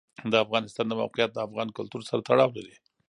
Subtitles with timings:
[0.31, 2.75] د افغانستان د موقعیت د افغان کلتور سره تړاو لري.